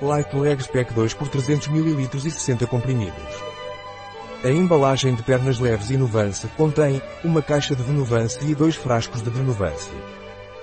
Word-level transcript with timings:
Light 0.00 0.32
Legs 0.32 0.68
Pack 0.68 0.94
2 0.94 1.14
por 1.14 1.26
300 1.26 1.66
ml 1.66 2.08
e 2.14 2.30
60 2.30 2.66
comprimidos. 2.68 3.48
A 4.44 4.48
embalagem 4.48 5.12
de 5.16 5.24
pernas 5.24 5.58
leves 5.58 5.90
Inovance 5.90 6.46
contém 6.56 7.02
uma 7.24 7.42
caixa 7.42 7.74
de 7.74 7.82
Venuvance 7.82 8.38
e 8.48 8.54
dois 8.54 8.76
frascos 8.76 9.20
de 9.20 9.28
Venuvance. 9.28 9.90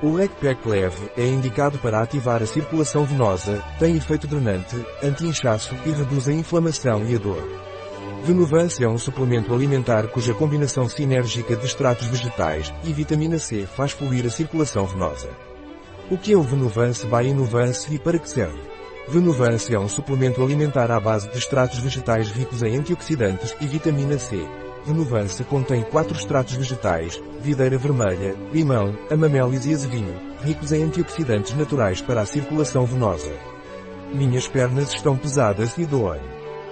O 0.00 0.12
leg 0.12 0.30
pack 0.40 0.68
leve 0.68 1.10
é 1.16 1.26
indicado 1.26 1.76
para 1.78 2.00
ativar 2.00 2.40
a 2.40 2.46
circulação 2.46 3.04
venosa, 3.04 3.64
tem 3.80 3.96
efeito 3.96 4.28
drenante, 4.28 4.76
anti-inchaço 5.02 5.74
e 5.84 5.90
reduz 5.90 6.28
a 6.28 6.32
inflamação 6.32 7.04
e 7.04 7.16
a 7.16 7.18
dor. 7.18 7.42
Venuvance 8.22 8.84
é 8.84 8.88
um 8.88 8.98
suplemento 8.98 9.52
alimentar 9.52 10.06
cuja 10.06 10.34
combinação 10.34 10.88
sinérgica 10.88 11.56
de 11.56 11.66
extratos 11.66 12.06
vegetais 12.06 12.72
e 12.84 12.92
vitamina 12.92 13.40
C 13.40 13.66
faz 13.66 13.90
fluir 13.90 14.24
a 14.24 14.30
circulação 14.30 14.86
venosa. 14.86 15.30
O 16.08 16.16
que 16.16 16.32
é 16.32 16.36
o 16.36 16.42
Venuvance 16.42 17.04
by 17.06 17.28
Inovance 17.28 17.92
e 17.92 17.98
para 17.98 18.20
que 18.20 18.30
serve? 18.30 18.75
Venuvance 19.08 19.72
é 19.72 19.78
um 19.78 19.88
suplemento 19.88 20.42
alimentar 20.42 20.90
à 20.90 20.98
base 20.98 21.30
de 21.30 21.38
extratos 21.38 21.78
vegetais 21.78 22.28
ricos 22.28 22.60
em 22.64 22.76
antioxidantes 22.76 23.54
e 23.60 23.66
vitamina 23.66 24.18
C. 24.18 24.36
Venuvance 24.84 25.44
contém 25.44 25.82
quatro 25.82 26.16
extratos 26.16 26.56
vegetais, 26.56 27.22
videira 27.40 27.78
vermelha, 27.78 28.34
limão, 28.52 28.98
amamelis 29.08 29.64
e 29.64 29.72
azevinho, 29.72 30.12
ricos 30.42 30.72
em 30.72 30.82
antioxidantes 30.82 31.54
naturais 31.54 32.02
para 32.02 32.20
a 32.20 32.26
circulação 32.26 32.84
venosa. 32.84 33.32
Minhas 34.12 34.48
pernas 34.48 34.92
estão 34.92 35.16
pesadas 35.16 35.78
e 35.78 35.86
doem. 35.86 36.20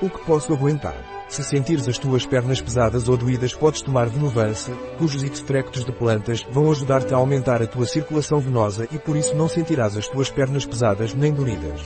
O 0.03 0.11
que 0.11 0.25
posso 0.25 0.53
aguentar? 0.53 1.27
Se 1.29 1.45
sentires 1.45 1.89
as 1.89 1.99
tuas 1.99 2.27
pernas 2.27 2.61
pesadas 2.61 3.09
ou 3.09 3.17
doídas 3.17 3.55
podes 3.55 3.81
tomar 3.81 4.09
Venuvance, 4.09 4.73
cujos 4.99 5.23
extractos 5.23 5.85
de 5.85 5.93
plantas 5.93 6.45
vão 6.51 6.69
ajudar-te 6.73 7.15
a 7.15 7.17
aumentar 7.17 7.63
a 7.63 7.67
tua 7.67 7.87
circulação 7.87 8.41
venosa 8.41 8.89
e 8.91 8.99
por 8.99 9.17
isso 9.17 9.37
não 9.37 9.49
sentirás 9.49 9.97
as 9.97 10.09
tuas 10.09 10.31
pernas 10.31 10.67
pesadas 10.67 11.15
nem 11.15 11.33
doídas. 11.33 11.81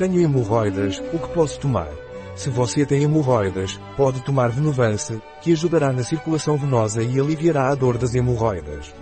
Tenho 0.00 0.18
hemorroidas, 0.18 0.98
o 1.12 1.18
que 1.18 1.28
posso 1.34 1.60
tomar? 1.60 1.90
Se 2.34 2.48
você 2.48 2.86
tem 2.86 3.02
hemorroidas, 3.02 3.78
pode 3.98 4.22
tomar 4.22 4.48
Venuvance, 4.48 5.20
que 5.42 5.52
ajudará 5.52 5.92
na 5.92 6.02
circulação 6.02 6.56
venosa 6.56 7.02
e 7.02 7.20
aliviará 7.20 7.68
a 7.68 7.74
dor 7.74 7.98
das 7.98 8.14
hemorroidas. 8.14 8.94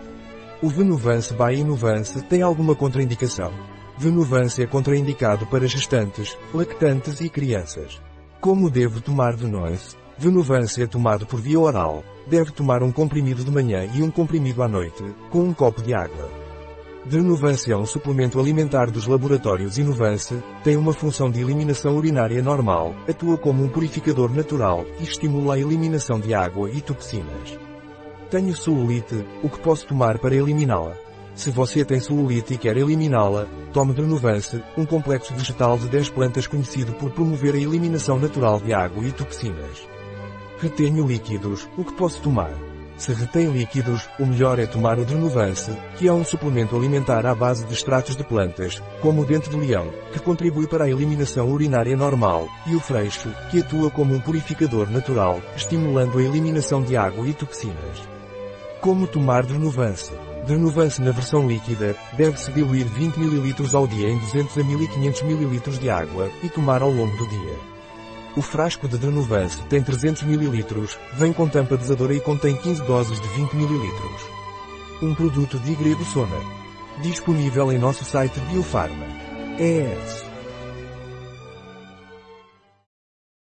O 0.60 0.68
Venuvance 0.68 1.32
by 1.32 1.54
Inovance 1.54 2.20
tem 2.22 2.42
alguma 2.42 2.74
contraindicação? 2.74 3.52
Venuvance 3.96 4.60
é 4.60 4.66
contraindicado 4.66 5.46
para 5.46 5.68
gestantes, 5.68 6.36
lactantes 6.52 7.20
e 7.20 7.28
crianças. 7.28 8.02
Como 8.40 8.68
devo 8.68 9.00
tomar 9.00 9.36
Venuvance? 9.36 9.94
Venuvance 10.18 10.82
é 10.82 10.86
tomado 10.88 11.26
por 11.26 11.40
via 11.40 11.60
oral. 11.60 12.02
Deve 12.26 12.50
tomar 12.50 12.82
um 12.82 12.90
comprimido 12.90 13.44
de 13.44 13.52
manhã 13.52 13.88
e 13.94 14.02
um 14.02 14.10
comprimido 14.10 14.64
à 14.64 14.66
noite, 14.66 15.04
com 15.30 15.44
um 15.44 15.54
copo 15.54 15.80
de 15.80 15.94
água. 15.94 16.47
Denuvance 17.08 17.72
é 17.72 17.76
um 17.76 17.86
suplemento 17.86 18.38
alimentar 18.38 18.90
dos 18.90 19.06
laboratórios 19.06 19.78
Inovance, 19.78 20.42
tem 20.62 20.76
uma 20.76 20.92
função 20.92 21.30
de 21.30 21.40
eliminação 21.40 21.96
urinária 21.96 22.42
normal, 22.42 22.94
atua 23.08 23.38
como 23.38 23.64
um 23.64 23.68
purificador 23.68 24.30
natural 24.30 24.84
e 25.00 25.04
estimula 25.04 25.54
a 25.54 25.58
eliminação 25.58 26.20
de 26.20 26.34
água 26.34 26.70
e 26.70 26.82
toxinas. 26.82 27.58
Tenho 28.30 28.54
celulite, 28.54 29.24
o 29.42 29.48
que 29.48 29.58
posso 29.58 29.86
tomar 29.86 30.18
para 30.18 30.34
eliminá-la? 30.34 30.92
Se 31.34 31.50
você 31.50 31.82
tem 31.82 31.98
celulite 31.98 32.52
e 32.52 32.58
quer 32.58 32.76
eliminá-la, 32.76 33.46
tome 33.72 33.94
Denuvance, 33.94 34.62
um 34.76 34.84
complexo 34.84 35.32
vegetal 35.32 35.78
de 35.78 35.88
10 35.88 36.10
plantas 36.10 36.46
conhecido 36.46 36.92
por 36.92 37.10
promover 37.10 37.54
a 37.54 37.58
eliminação 37.58 38.18
natural 38.18 38.60
de 38.60 38.74
água 38.74 39.02
e 39.02 39.12
toxinas. 39.12 39.88
Retenho 40.60 41.06
líquidos, 41.06 41.66
o 41.78 41.84
que 41.84 41.94
posso 41.94 42.20
tomar? 42.20 42.67
Se 42.98 43.12
retém 43.12 43.46
líquidos, 43.46 44.08
o 44.18 44.26
melhor 44.26 44.58
é 44.58 44.66
tomar 44.66 44.98
o 44.98 45.04
Drenuvance, 45.04 45.70
que 45.96 46.08
é 46.08 46.12
um 46.12 46.24
suplemento 46.24 46.74
alimentar 46.74 47.24
à 47.26 47.32
base 47.32 47.64
de 47.64 47.72
extratos 47.72 48.16
de 48.16 48.24
plantas, 48.24 48.82
como 49.00 49.22
o 49.22 49.24
dente 49.24 49.48
de 49.48 49.56
leão, 49.56 49.88
que 50.12 50.18
contribui 50.18 50.66
para 50.66 50.84
a 50.84 50.90
eliminação 50.90 51.48
urinária 51.48 51.96
normal, 51.96 52.48
e 52.66 52.74
o 52.74 52.80
freixo, 52.80 53.32
que 53.52 53.60
atua 53.60 53.88
como 53.88 54.12
um 54.12 54.20
purificador 54.20 54.90
natural, 54.90 55.40
estimulando 55.54 56.18
a 56.18 56.22
eliminação 56.22 56.82
de 56.82 56.96
água 56.96 57.24
e 57.28 57.32
toxinas. 57.32 58.02
Como 58.80 59.06
tomar 59.06 59.46
Drenuvance? 59.46 60.12
Drenuvance 60.44 61.00
na 61.00 61.12
versão 61.12 61.46
líquida, 61.46 61.94
deve-se 62.14 62.50
diluir 62.50 62.86
20 62.86 63.16
ml 63.16 63.76
ao 63.76 63.86
dia 63.86 64.08
em 64.08 64.18
200 64.18 64.58
a 64.58 64.64
1500 64.64 65.22
ml 65.22 65.78
de 65.78 65.88
água, 65.88 66.28
e 66.42 66.48
tomar 66.48 66.82
ao 66.82 66.90
longo 66.90 67.16
do 67.16 67.28
dia. 67.28 67.77
O 68.36 68.42
frasco 68.42 68.86
de 68.86 68.98
Drenuvance 68.98 69.62
tem 69.64 69.82
300 69.82 70.22
ml, 70.22 70.64
vem 71.14 71.32
com 71.32 71.48
tampa 71.48 71.76
desadora 71.76 72.14
e 72.14 72.20
contém 72.20 72.56
15 72.56 72.82
doses 72.84 73.20
de 73.20 73.28
20 73.28 73.52
ml. 73.54 73.92
Um 75.02 75.14
produto 75.14 75.58
de 75.58 75.74
Grego 75.74 76.04
Sona. 76.04 76.38
Disponível 77.00 77.72
em 77.72 77.78
nosso 77.78 78.04
site 78.04 78.38
Biofarma. 78.40 79.06
ES. 79.58 80.27